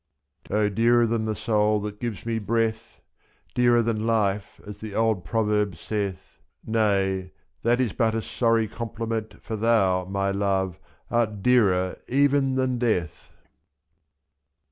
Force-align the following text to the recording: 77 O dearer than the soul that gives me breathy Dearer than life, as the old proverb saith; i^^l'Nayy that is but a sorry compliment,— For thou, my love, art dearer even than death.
77 0.47 0.57
O 0.65 0.69
dearer 0.73 1.05
than 1.05 1.25
the 1.25 1.35
soul 1.35 1.79
that 1.81 1.99
gives 1.99 2.25
me 2.25 2.39
breathy 2.39 3.03
Dearer 3.53 3.83
than 3.83 4.07
life, 4.07 4.59
as 4.65 4.79
the 4.79 4.95
old 4.95 5.23
proverb 5.23 5.75
saith; 5.75 6.41
i^^l'Nayy 6.67 7.29
that 7.61 7.79
is 7.79 7.93
but 7.93 8.15
a 8.15 8.21
sorry 8.23 8.67
compliment,— 8.67 9.39
For 9.43 9.55
thou, 9.55 10.05
my 10.05 10.31
love, 10.31 10.79
art 11.11 11.43
dearer 11.43 11.99
even 12.07 12.55
than 12.55 12.79
death. 12.79 13.29